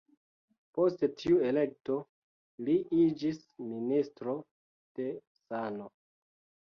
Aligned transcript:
Post 0.77 1.03
tiu 1.23 1.35
elekto, 1.49 1.97
li 2.69 2.77
iĝis 3.03 3.39
Ministro 3.75 4.35
de 5.03 5.13
sano. 5.45 5.93